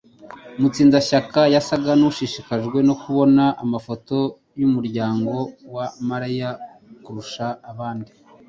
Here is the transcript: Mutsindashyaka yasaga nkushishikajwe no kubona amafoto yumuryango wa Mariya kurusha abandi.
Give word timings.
Mutsindashyaka 0.59 1.39
yasaga 1.53 1.91
nkushishikajwe 1.99 2.77
no 2.87 2.95
kubona 3.01 3.43
amafoto 3.63 4.17
yumuryango 4.59 5.35
wa 5.75 5.85
Mariya 6.09 6.49
kurusha 7.03 7.45
abandi. 7.71 8.11